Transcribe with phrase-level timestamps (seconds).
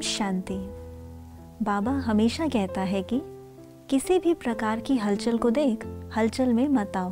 [0.00, 0.56] शांति।
[1.64, 3.20] बाबा हमेशा कहता है कि
[3.90, 5.86] किसी भी प्रकार की हलचल को देख
[6.16, 7.10] हलचल में मत आओ।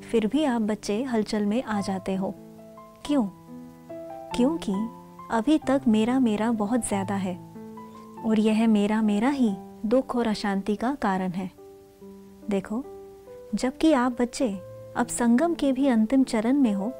[0.00, 2.34] फिर भी आप बच्चे हलचल में आ जाते हो।
[3.06, 3.26] क्यों?
[4.36, 4.72] क्योंकि
[5.30, 7.34] अभी तक मेरा मेरा बहुत ज़्यादा है
[8.26, 9.54] और यह मेरा मेरा ही
[9.86, 11.50] दुख और अशांति का कारण है।
[12.50, 12.84] देखो,
[13.54, 14.50] जबकि आप बच्चे
[14.96, 16.92] अब संगम के भी अंतिम चरण में हो,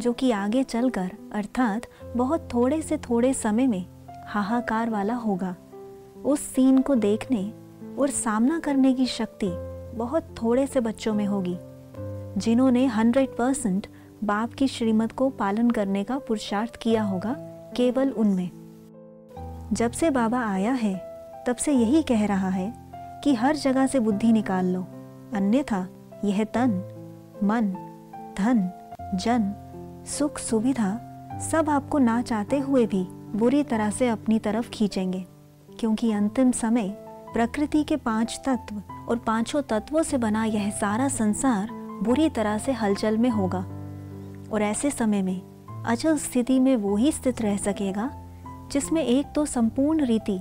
[0.00, 1.86] जो कि आगे चलकर, अर्थात
[2.16, 3.84] बहुत थोड़े से थोड़े समय में
[4.34, 5.54] हाहाकार वाला होगा।
[6.24, 7.52] उस सीन को देखने
[7.98, 9.50] और सामना करने की शक्ति
[9.96, 11.56] बहुत थोड़े से बच्चों में होगी,
[12.40, 13.86] जिन्होंने हंड्रेड परसेंट
[14.24, 17.36] बाप की श्रीमत को पालन करने का पुरुषार्थ किया होगा,
[17.76, 18.50] केवल उनमें।
[19.72, 20.94] जब से बाबा आया है,
[21.46, 22.72] तब से यही कह रहा है
[23.24, 24.86] कि हर जगह से बुद्धि निकाल लो,
[25.34, 25.86] अन्यथा
[26.24, 26.70] यह तन,
[27.44, 27.72] मन,
[28.38, 28.70] धन,
[29.14, 29.52] जन,
[30.06, 31.00] सुख सुविधा
[31.50, 33.06] सब आपको ना चाहते हुए भी
[33.36, 35.26] बुरी तरह से अपनी तरफ़ खींचेंगे,
[35.80, 36.88] क्योंकि अंतिम समय
[37.32, 41.68] प्रकृति के पाँच तत्व और पाँचों तत्वों से बना यह सारा संसार
[42.02, 43.58] बुरी तरह से हलचल में होगा।
[44.52, 45.42] और ऐसे समय में
[45.86, 48.10] अचल स्थिति में वो ही स्थित रह सकेगा,
[48.72, 50.40] जिसमें एक तो संपूर्ण रीति,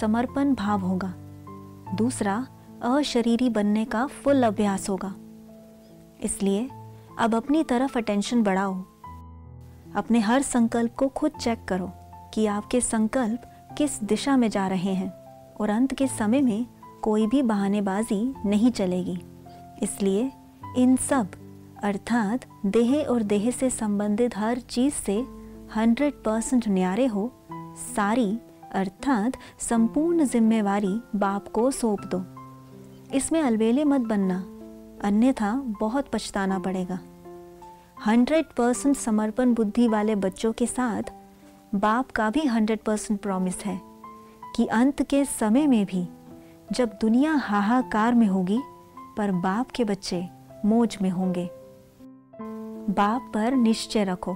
[0.00, 1.14] समर्पण भाव होगा।
[1.94, 2.46] दूसरा,
[2.82, 5.14] अशरीरी बनने का फुल अभ्यास होगा।
[6.22, 6.70] इसलिए
[7.18, 8.74] अब अपनी तरफ़ अटेंशन बढ़ाओ।
[9.96, 11.90] अपने हर संकल्प को खुद चेक करो।
[12.38, 13.42] कि आपके संकल्प
[13.78, 15.12] किस दिशा में जा रहे हैं
[15.60, 16.66] और अंत के समय में
[17.02, 19.22] कोई भी बहानेबाजी नहीं चलेगी।
[19.82, 20.32] इसलिए
[20.76, 21.28] इन सब,
[21.82, 25.26] अर्थात देह और देह से संबंधित हर चीज़ से
[25.76, 27.32] हंड्रेड परसेंट न्यारे हो,
[27.96, 28.38] सारी,
[28.72, 32.24] अर्थात संपूर्ण जिम्मेवारी बाप को सौंप दो।
[33.16, 34.38] इसमें अलबेले मत बनना,
[35.08, 36.98] अन्यथा बहुत पछताना पड़ेगा।
[38.06, 41.02] हंड्रेड परसेंट समर्पण बुद्धि वाले बच्चों के साथ
[41.74, 43.80] बाप का भी हंड्रेड परसेंट प्रॉमिस है
[44.56, 46.08] कि अंत के समय में भी
[46.72, 48.60] जब दुनिया हाहाकार में होगी,
[49.16, 50.28] पर बाप के बच्चे
[50.64, 51.50] मौज में होंगे।
[52.92, 54.32] बाप पर निश्चय रखो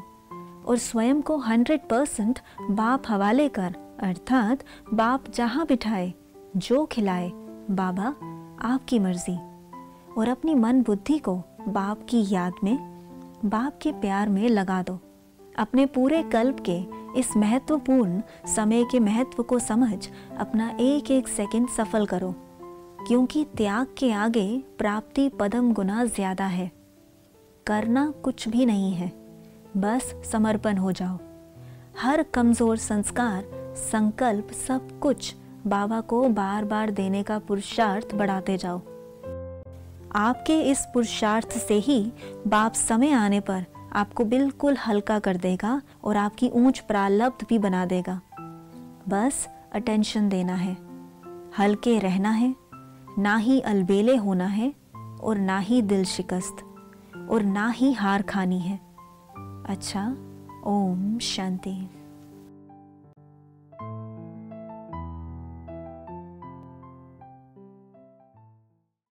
[0.67, 2.39] और स्वयं को हंड्रेड परसेंट
[2.71, 4.65] बाप हवाले कर, अर्थात
[4.95, 6.15] बाप जहाँ बिठाए,
[6.57, 7.31] जो खिलाए,
[7.71, 8.15] बाबा
[8.63, 9.37] आपकी मर्ज़ी।
[10.19, 12.77] और अपनी मन बुद्धि को बाप की याद में,
[13.45, 14.99] बाप के प्यार में लगा दो।
[15.59, 20.09] अपने पूरे कल्प के इस महत्वपूर्ण समय के महत्व को समझ
[20.39, 22.35] अपना एक एक सेकंड सफल करो,
[23.07, 24.47] क्योंकि त्याग के आगे
[24.79, 26.71] प्राप्ति पदम गुना ज़्यादा है।
[27.67, 29.13] करना कुछ भी नहीं है,
[29.77, 31.19] बस समर्पण हो जाओ।
[31.99, 33.45] हर कमज़ोर संस्कार,
[33.77, 35.35] संकल्प, सब कुछ
[35.67, 38.81] बाबा को बार बार देने का पुरुषार्थ बढ़ाते जाओ।
[40.17, 42.01] आपके इस पुरुषार्थ से ही
[42.47, 47.87] बाप समय आने पर आपको बिल्कुल हल्का कर देगा और आपकी ऊंच प्रालब्ध भी बना
[47.87, 48.21] देगा।
[49.09, 50.77] बस अटेंशन देना है।
[51.59, 52.55] हल्के रहना है,
[53.19, 54.75] ना ही अलबेले होना है
[55.23, 56.65] और ना ही दिल शिकस्त
[57.31, 58.81] और ना ही हार खानी है।
[59.67, 60.07] अच्छा
[60.67, 61.91] ओम शांति।